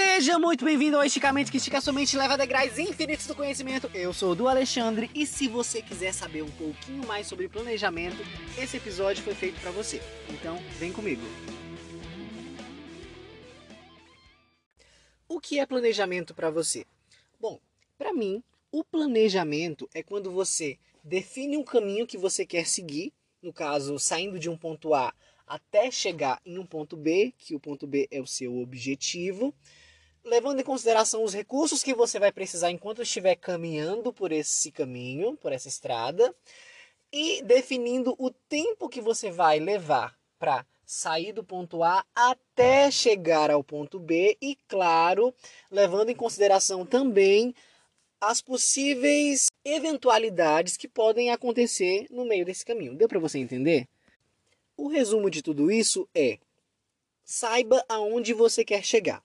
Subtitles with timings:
[0.00, 3.90] Seja muito bem-vindo ao Esticamento que estica somente leva degraus infinitos do conhecimento.
[3.92, 8.16] Eu sou o do Alexandre e se você quiser saber um pouquinho mais sobre planejamento,
[8.56, 10.00] esse episódio foi feito para você.
[10.30, 11.22] Então, vem comigo.
[15.28, 16.86] O que é planejamento para você?
[17.40, 17.58] Bom,
[17.98, 18.40] para mim,
[18.70, 23.12] o planejamento é quando você define um caminho que você quer seguir,
[23.42, 25.12] no caso, saindo de um ponto A
[25.44, 29.52] até chegar em um ponto B, que o ponto B é o seu objetivo,
[30.28, 35.36] levando em consideração os recursos que você vai precisar enquanto estiver caminhando por esse caminho,
[35.36, 36.34] por essa estrada,
[37.12, 43.50] e definindo o tempo que você vai levar para sair do ponto A até chegar
[43.50, 45.34] ao ponto B e, claro,
[45.70, 47.54] levando em consideração também
[48.20, 52.94] as possíveis eventualidades que podem acontecer no meio desse caminho.
[52.94, 53.86] Deu para você entender?
[54.76, 56.38] O resumo de tudo isso é:
[57.24, 59.22] saiba aonde você quer chegar.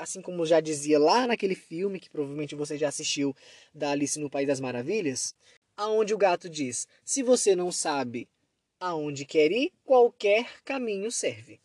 [0.00, 3.36] Assim como já dizia lá naquele filme que provavelmente você já assistiu
[3.74, 5.34] da Alice no País das Maravilhas,
[5.76, 8.26] aonde o gato diz: "Se você não sabe
[8.80, 11.60] aonde quer ir, qualquer caminho serve".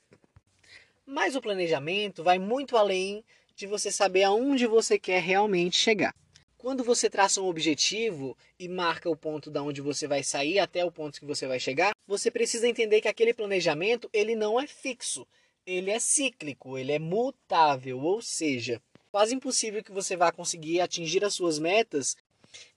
[1.05, 3.23] Mas o planejamento vai muito além
[3.55, 6.13] de você saber aonde você quer realmente chegar.
[6.57, 10.83] Quando você traça um objetivo e marca o ponto da onde você vai sair até
[10.83, 14.67] o ponto que você vai chegar, você precisa entender que aquele planejamento ele não é
[14.67, 15.25] fixo,
[15.65, 21.23] ele é cíclico, ele é mutável, ou seja, quase impossível que você vá conseguir atingir
[21.23, 22.15] as suas metas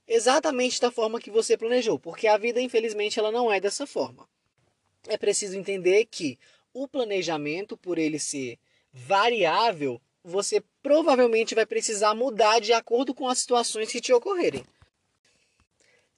[0.06, 4.28] exatamente da forma que você planejou, porque a vida infelizmente ela não é dessa forma.
[5.06, 6.38] É preciso entender que
[6.72, 8.58] o planejamento, por ele ser
[8.92, 14.64] variável, você provavelmente vai precisar mudar de acordo com as situações que te ocorrerem.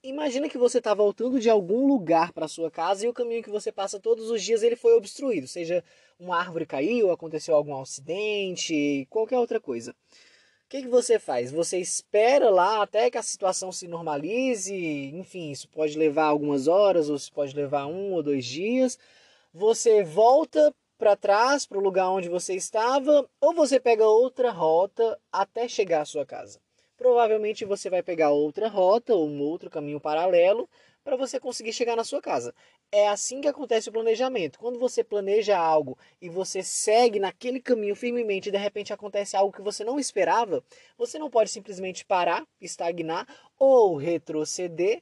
[0.03, 3.51] Imagina que você está voltando de algum lugar para sua casa e o caminho que
[3.51, 5.83] você passa todos os dias ele foi obstruído, seja
[6.19, 9.91] uma árvore caiu, aconteceu algum acidente, qualquer outra coisa.
[9.91, 9.95] O
[10.69, 11.51] que, que você faz?
[11.51, 17.07] Você espera lá até que a situação se normalize, enfim, isso pode levar algumas horas
[17.07, 18.97] ou isso pode levar um ou dois dias.
[19.53, 25.19] Você volta para trás, para o lugar onde você estava, ou você pega outra rota
[25.31, 26.59] até chegar à sua casa.
[27.01, 30.69] Provavelmente você vai pegar outra rota ou um outro caminho paralelo
[31.03, 32.53] para você conseguir chegar na sua casa.
[32.91, 34.59] É assim que acontece o planejamento.
[34.59, 39.51] Quando você planeja algo e você segue naquele caminho firmemente e de repente acontece algo
[39.51, 40.63] que você não esperava,
[40.95, 45.01] você não pode simplesmente parar, estagnar ou retroceder.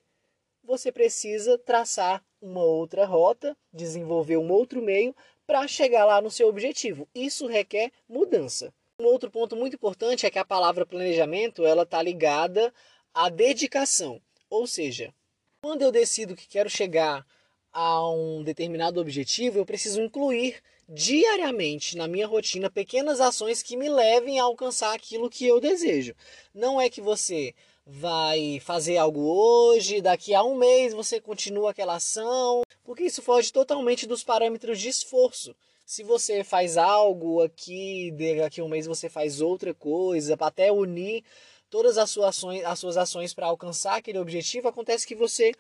[0.64, 5.14] Você precisa traçar uma outra rota, desenvolver um outro meio
[5.46, 7.10] para chegar lá no seu objetivo.
[7.14, 8.74] Isso requer mudança.
[9.00, 12.74] Um outro ponto muito importante é que a palavra planejamento ela está ligada
[13.14, 15.14] à dedicação, ou seja,
[15.62, 17.26] quando eu decido que quero chegar
[17.72, 23.88] a um determinado objetivo, eu preciso incluir diariamente na minha rotina pequenas ações que me
[23.88, 26.14] levem a alcançar aquilo que eu desejo.
[26.54, 27.56] Não é que você
[27.86, 33.54] vai fazer algo hoje, daqui a um mês você continua aquela ação, porque isso foge
[33.54, 35.56] totalmente dos parâmetros de esforço.
[35.90, 41.24] Se você faz algo aqui, daqui a um mês você faz outra coisa, até unir
[41.68, 45.52] todas as suas ações, as suas ações para alcançar aquele objetivo, acontece que você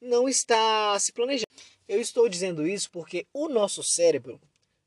[0.00, 1.46] não está se planejando.
[1.86, 4.40] Eu estou dizendo isso porque o nosso cérebro,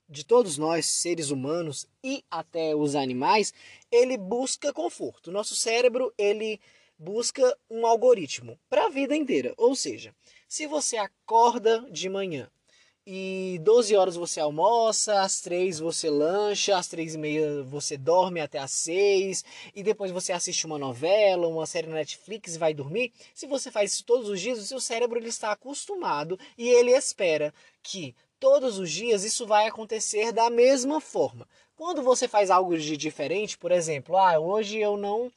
[0.10, 3.54] de todos nós, seres humanos e até os animais,
[3.90, 5.32] ele busca conforto.
[5.32, 6.60] Nosso cérebro, ele
[7.00, 9.54] busca um algoritmo para a vida inteira.
[9.56, 10.14] Ou seja,
[10.50, 12.52] se você acorda de manhã
[13.06, 18.40] e 12 horas você almoça, às 3 você lancha, às 3 e meia você dorme
[18.40, 19.44] até às 6
[19.76, 23.12] e depois você assiste uma novela, uma série na Netflix e vai dormir.
[23.34, 26.92] Se você faz isso todos os dias, o seu cérebro ele está acostumado e ele
[26.92, 31.48] espera que todos os dias isso vai acontecer da mesma forma.
[31.76, 35.32] Quando você faz algo de diferente, por exemplo, ah, hoje eu não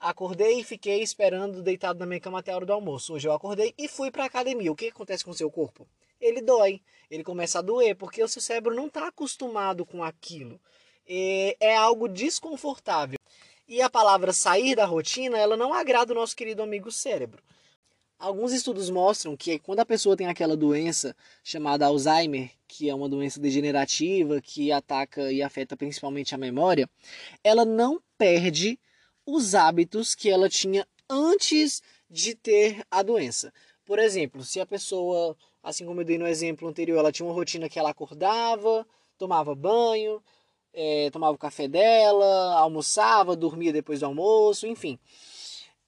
[0.00, 3.14] Acordei e fiquei esperando deitado na minha cama até a hora do almoço.
[3.14, 4.70] Hoje eu acordei e fui para a academia.
[4.70, 5.88] O que acontece com o seu corpo?
[6.20, 6.80] Ele dói,
[7.10, 10.60] ele começa a doer, porque o seu cérebro não está acostumado com aquilo.
[11.06, 13.18] E é algo desconfortável.
[13.66, 17.42] E a palavra sair da rotina, ela não agrada o nosso querido amigo cérebro.
[18.18, 23.08] Alguns estudos mostram que quando a pessoa tem aquela doença chamada Alzheimer, que é uma
[23.08, 26.90] doença degenerativa que ataca e afeta principalmente a memória,
[27.44, 28.76] ela não perde
[29.24, 31.80] os hábitos que ela tinha antes
[32.10, 33.52] de ter a doença.
[33.84, 37.34] Por exemplo, se a pessoa, assim como eu dei no exemplo anterior, ela tinha uma
[37.34, 40.22] rotina que ela acordava, tomava banho,
[40.72, 44.98] é, tomava o café dela, almoçava, dormia depois do almoço, enfim.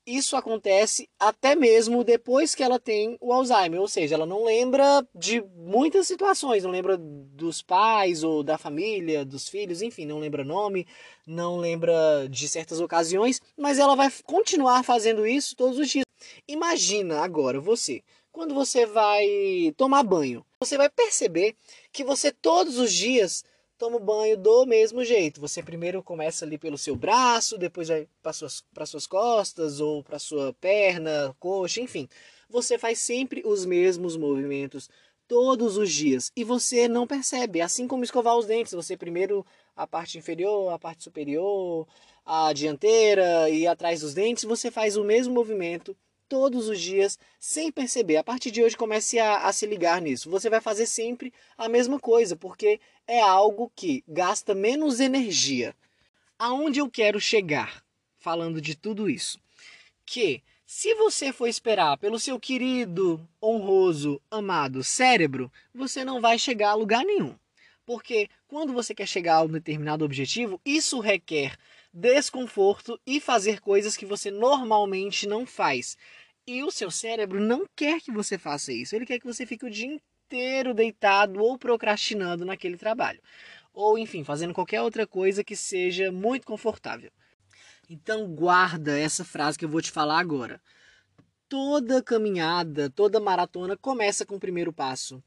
[0.07, 5.07] isso acontece até mesmo depois que ela tem o Alzheimer, ou seja, ela não lembra
[5.15, 10.43] de muitas situações, não lembra dos pais ou da família, dos filhos, enfim, não lembra
[10.45, 10.87] nome,
[11.27, 16.05] não lembra de certas ocasiões, mas ela vai continuar fazendo isso todos os dias.
[16.49, 18.03] Imagina agora você,
[18.33, 21.57] quando você vai tomar banho, você vai perceber
[21.93, 23.45] que você todos os dias
[23.77, 25.41] toma banho do mesmo jeito.
[25.41, 30.19] Você primeiro começa ali pelo seu braço, depois vai para suas, suas costas ou para
[30.19, 32.09] sua perna, coxa, enfim.
[32.49, 34.89] Você faz sempre os mesmos movimentos
[35.27, 37.61] todos os dias e você não percebe.
[37.61, 41.89] Assim como escovar os dentes, você primeiro a parte inferior, a parte superior,
[42.27, 45.97] a dianteira e atrás dos dentes, você faz o mesmo movimento
[46.31, 48.17] todos os dias sem perceber.
[48.17, 50.31] A partir de hoje comece a, a, se ligar nisso.
[50.31, 55.75] Você vai fazer sempre a mesma coisa, porque é algo que gasta menos energia.
[56.39, 57.83] Aonde eu quero chegar
[58.17, 59.41] falando de tudo isso?
[60.07, 66.71] Que se você for esperar pelo seu querido, honroso, amado cérebro, você não vai chegar
[66.71, 67.35] a lugar nenhum.
[67.91, 71.57] Porque quando você quer chegar a um determinado objetivo, isso requer
[71.93, 75.97] desconforto e fazer coisas que você normalmente não faz.
[76.47, 78.95] E o seu cérebro não quer que você faça isso.
[78.95, 83.21] Ele quer que você fique o dia inteiro deitado ou procrastinando naquele trabalho.
[83.75, 87.11] Ou, enfim, fazendo qualquer outra coisa que seja muito confortável.
[87.89, 90.63] Então, guarda essa frase que eu vou te falar agora.
[91.49, 95.21] Toda caminhada, toda maratona começa com o primeiro passo.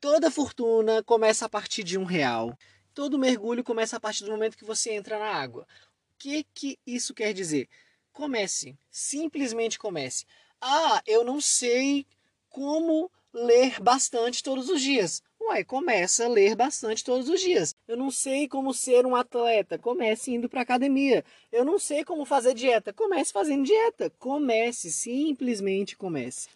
[0.00, 2.56] Toda fortuna começa a partir de um real.
[2.94, 5.62] Todo mergulho começa a partir do momento que você entra na água.
[5.62, 7.68] O que, que isso quer dizer?
[8.12, 8.78] Comece.
[8.90, 10.24] Simplesmente comece.
[10.60, 12.06] Ah, eu não sei
[12.48, 15.20] como ler bastante todos os dias.
[15.40, 17.74] Uai, começa a ler bastante todos os dias.
[17.86, 19.78] Eu não sei como ser um atleta.
[19.78, 21.24] Comece indo para academia.
[21.50, 22.92] Eu não sei como fazer dieta.
[22.92, 24.12] Comece fazendo dieta.
[24.18, 26.48] Comece, simplesmente comece.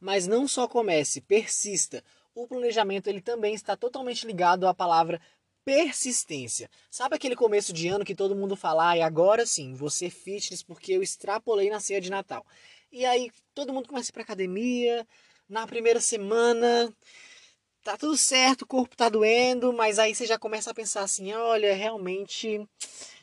[0.00, 2.02] Mas não só comece, persista.
[2.38, 5.20] O planejamento ele também está totalmente ligado à palavra
[5.64, 6.70] persistência.
[6.88, 10.92] Sabe aquele começo de ano que todo mundo fala, e agora sim, você fitness porque
[10.92, 12.46] eu extrapolei na ceia de Natal.
[12.92, 15.04] E aí todo mundo começa a ir pra academia.
[15.48, 16.94] Na primeira semana
[17.82, 21.32] tá tudo certo, o corpo tá doendo, mas aí você já começa a pensar assim:
[21.32, 22.64] olha, realmente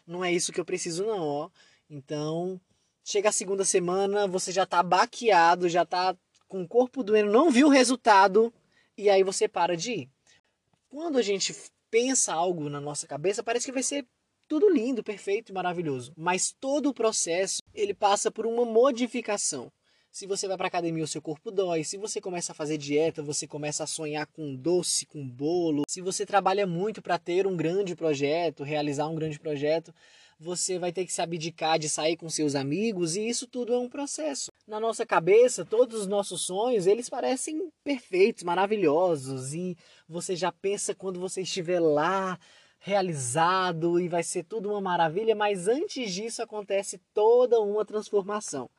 [0.05, 1.49] não é isso que eu preciso, não, ó.
[1.89, 2.59] Então,
[3.01, 6.17] chega a segunda semana, você já tá baqueado, já tá
[6.49, 8.53] com o corpo doendo, não viu o resultado,
[8.97, 10.09] e aí você para de ir.
[10.89, 11.55] Quando a gente
[11.89, 14.05] pensa algo na nossa cabeça, parece que vai ser
[14.47, 16.13] tudo lindo, perfeito e maravilhoso.
[16.15, 19.71] Mas todo o processo ele passa por uma modificação.
[20.11, 21.83] Se você vai para academia, o seu corpo dói.
[21.83, 25.83] Se você começa a fazer dieta, você começa a sonhar com doce, com bolo.
[25.89, 29.93] Se você trabalha muito para ter um grande projeto, realizar um grande projeto,
[30.39, 33.77] você vai ter que se abdicar de sair com seus amigos e isso tudo é
[33.77, 34.51] um processo.
[34.67, 39.77] Na nossa cabeça, todos os nossos sonhos, eles parecem perfeitos, maravilhosos e
[40.07, 42.37] você já pensa quando você estiver lá
[42.79, 48.69] realizado e vai ser tudo uma maravilha, mas antes disso acontece toda uma transformação.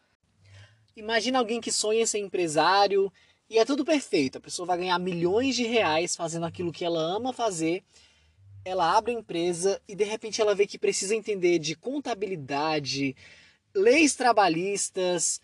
[0.97, 3.13] Imagina alguém que sonha ser empresário
[3.51, 4.39] e é tudo perfeito.
[4.39, 7.83] A pessoa vai ganhar milhões de reais fazendo aquilo que ela ama fazer.
[8.67, 13.15] Ela abre a empresa e de repente ela vê que precisa entender de contabilidade,
[13.73, 15.41] leis trabalhistas,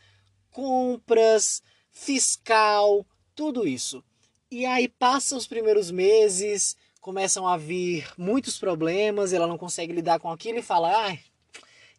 [0.51, 4.03] compras, fiscal, tudo isso.
[4.51, 10.19] E aí passa os primeiros meses, começam a vir muitos problemas, ela não consegue lidar
[10.19, 11.17] com aquilo e fala: ah,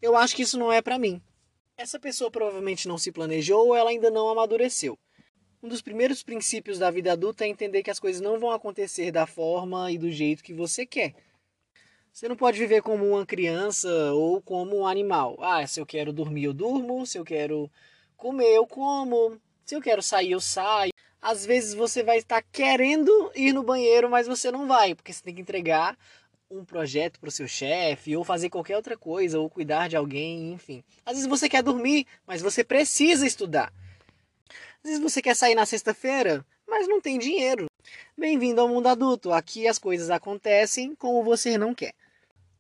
[0.01, 1.21] eu acho que isso não é para mim.
[1.77, 4.99] Essa pessoa provavelmente não se planejou ou ela ainda não amadureceu.
[5.63, 9.11] Um dos primeiros princípios da vida adulta é entender que as coisas não vão acontecer
[9.11, 11.15] da forma e do jeito que você quer.
[12.11, 15.37] Você não pode viver como uma criança ou como um animal.
[15.39, 17.05] Ah, se eu quero dormir, eu durmo.
[17.07, 17.71] Se eu quero
[18.17, 19.39] comer, eu como.
[19.65, 20.91] Se eu quero sair, eu saio
[21.23, 25.23] às vezes você vai estar querendo ir no banheiro, mas você não vai, porque você
[25.23, 25.97] tem que entregar
[26.51, 30.51] um projeto para o seu chefe, ou fazer qualquer outra coisa, ou cuidar de alguém,
[30.51, 30.83] enfim.
[31.05, 33.73] Às vezes você quer dormir, mas você precisa estudar.
[34.83, 37.67] Às vezes você quer sair na sexta-feira, mas não tem dinheiro.
[38.17, 39.31] Bem-vindo ao mundo adulto.
[39.31, 41.93] Aqui as coisas acontecem como você não quer.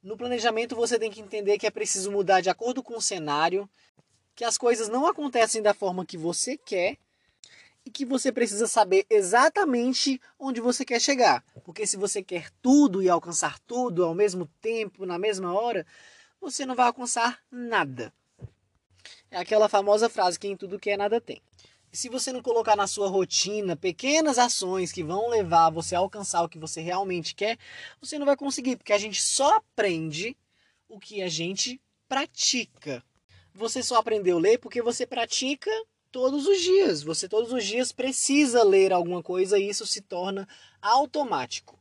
[0.01, 3.69] No planejamento você tem que entender que é preciso mudar de acordo com o cenário,
[4.33, 6.95] que as coisas não acontecem da forma que você quer
[7.85, 11.43] e que você precisa saber exatamente onde você quer chegar.
[11.65, 15.85] Porque se você quer tudo e alcançar tudo ao mesmo tempo, na mesma hora,
[16.39, 18.13] você não vai alcançar nada.
[19.29, 21.41] É aquela famosa frase: quem tudo quer, nada tem.
[21.95, 26.41] Se você não colocar na sua rotina pequenas ações que vão levar você a alcançar
[26.41, 27.55] o que você realmente quer,
[28.01, 30.35] você não vai conseguir, porque a gente só aprende
[30.89, 33.03] o que a gente pratica.
[33.53, 35.69] Você só aprendeu a ler porque você pratica
[36.11, 37.03] todos os dias.
[37.03, 40.47] Você todos os dias precisa ler alguma coisa e isso se torna
[40.81, 41.77] automático.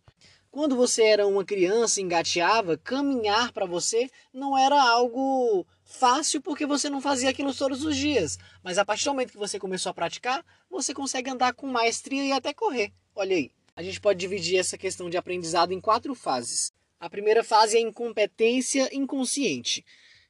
[0.51, 6.89] Quando você era uma criança engateava, caminhar para você não era algo fácil porque você
[6.91, 8.39] não fazia aquilo todos os dias.
[8.63, 12.25] Mas a partir do momento que você começou a praticar, você consegue andar com maestria
[12.25, 12.93] e até correr.
[13.15, 13.51] Olha aí.
[13.75, 16.73] A gente pode dividir essa questão de aprendizado em quatro fases.
[17.01, 19.85] A primeira fase é a incompetência inconsciente,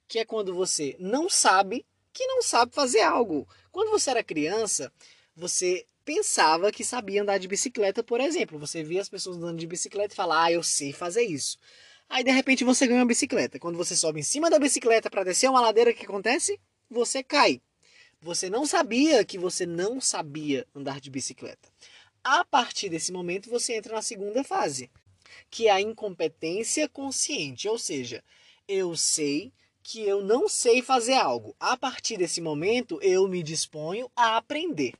[0.06, 3.48] que é quando você não sabe que não sabe fazer algo.
[3.70, 4.92] Quando você era criança,
[5.34, 8.58] você pensava que sabia andar de bicicleta, por exemplo.
[8.58, 11.58] Você via as pessoas andando de bicicleta e falava, ah, eu sei fazer isso.
[12.12, 13.58] Aí de repente você ganha uma bicicleta.
[13.58, 16.60] Quando você sobe em cima da bicicleta para descer uma ladeira, o que acontece?
[16.90, 17.62] Você cai.
[18.20, 21.70] Você não sabia que você não sabia andar de bicicleta.
[22.22, 24.90] A partir desse momento você entra na segunda fase,
[25.50, 28.22] que é a incompetência consciente, ou seja,
[28.68, 29.50] eu sei
[29.82, 31.56] que eu não sei fazer algo.
[31.58, 34.92] A partir desse momento eu me disponho a aprender.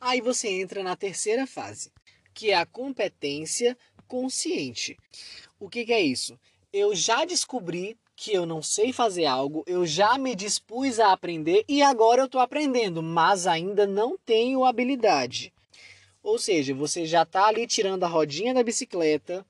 [0.00, 1.90] Aí você entra na terceira fase,
[2.32, 3.76] que é a competência
[4.10, 4.98] consciente.
[5.60, 6.36] O que, que é isso?
[6.72, 11.64] Eu já descobri que eu não sei fazer algo, eu já me dispus a aprender
[11.66, 15.52] e agora eu estou aprendendo, mas ainda não tenho habilidade.
[16.22, 19.46] Ou seja, você já está ali tirando a rodinha da bicicleta,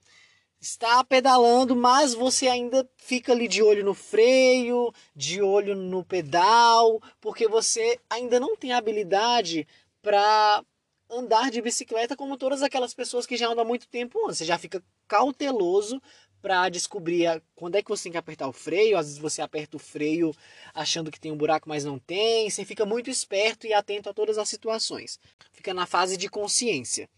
[0.60, 7.02] está pedalando, mas você ainda fica ali de olho no freio, de olho no pedal,
[7.20, 9.66] porque você ainda não tem habilidade
[10.00, 10.62] para
[11.10, 14.20] andar de bicicleta como todas aquelas pessoas que já andam há muito tempo.
[14.26, 16.00] Você já fica cauteloso
[16.40, 18.96] para descobrir quando é que você tem que apertar o freio.
[18.96, 20.34] Às vezes você aperta o freio
[20.74, 22.48] achando que tem um buraco, mas não tem.
[22.48, 25.18] Você fica muito esperto e atento a todas as situações.
[25.52, 27.08] Fica na fase de consciência.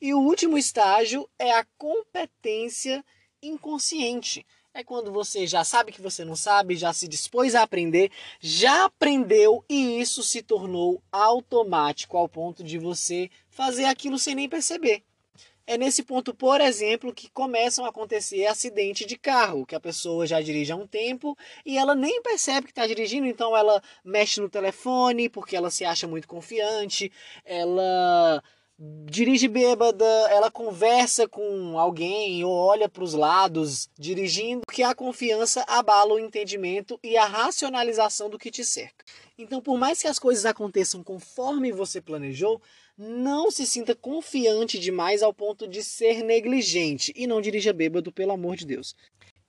[0.00, 3.04] E o último estágio é a competência
[3.42, 4.46] inconsciente
[4.80, 8.10] é quando você já sabe que você não sabe, já se dispôs a aprender,
[8.40, 14.48] já aprendeu e isso se tornou automático ao ponto de você fazer aquilo sem nem
[14.48, 15.02] perceber.
[15.66, 20.26] É nesse ponto, por exemplo, que começam a acontecer acidentes de carro, que a pessoa
[20.26, 24.40] já dirige há um tempo e ela nem percebe que está dirigindo, então ela mexe
[24.40, 27.12] no telefone porque ela se acha muito confiante,
[27.44, 28.42] ela
[28.80, 35.62] dirige bêbada, ela conversa com alguém ou olha para os lados dirigindo, que a confiança
[35.68, 39.04] abala o entendimento e a racionalização do que te cerca.
[39.36, 42.60] Então, por mais que as coisas aconteçam conforme você planejou,
[42.96, 48.32] não se sinta confiante demais ao ponto de ser negligente e não dirija bêbado, pelo
[48.32, 48.94] amor de Deus.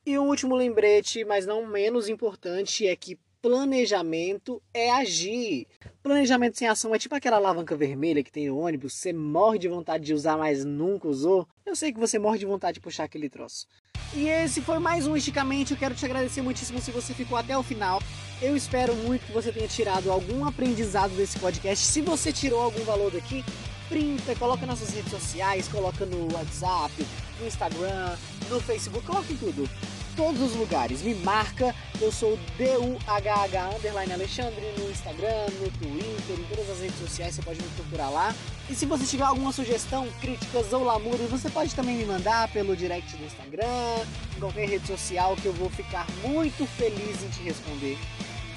[0.06, 5.68] E um último lembrete, mas não menos importante, é que planejamento é agir.
[6.04, 9.68] Planejamento sem ação é tipo aquela alavanca vermelha que tem no ônibus, você morre de
[9.68, 11.48] vontade de usar, mas nunca usou.
[11.66, 13.68] Eu sei que você morre de vontade de puxar aquele troço.
[14.14, 15.74] E esse foi mais um Esticamente.
[15.74, 18.02] Eu quero te agradecer muitíssimo se você ficou até o final.
[18.42, 21.86] Eu espero muito que você tenha tirado algum aprendizado desse podcast.
[21.86, 23.44] Se você tirou algum valor daqui,
[23.88, 26.94] printa, coloca nas suas redes sociais, coloca no WhatsApp,
[27.40, 28.16] no Instagram,
[28.50, 29.70] no Facebook, coloca em tudo
[30.16, 31.02] todos os lugares.
[31.02, 37.00] Me marca, eu sou DUHH underline Alexandre no Instagram, no Twitter, em todas as redes
[37.00, 38.36] sociais, você pode me procurar lá.
[38.70, 42.76] E se você tiver alguma sugestão, críticas ou lamúrias, você pode também me mandar pelo
[42.76, 47.44] direct do Instagram, em qualquer rede social que eu vou ficar muito feliz em te
[47.44, 47.98] responder.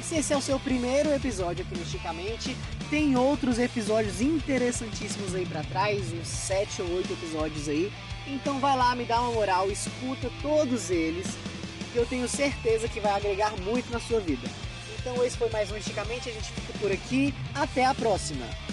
[0.08, 2.56] Se esse é o seu primeiro episódio aqui no Esticamente,
[2.90, 7.90] tem outros episódios interessantíssimos aí para trás, uns 7 ou 8 episódios aí
[8.26, 11.26] então vai lá, me dá uma moral, escuta todos eles,
[11.92, 14.49] que eu tenho certeza que vai agregar muito na sua vida.
[14.99, 18.63] Então esse foi mais um Esticamente, a gente fica por aqui, até a próxima!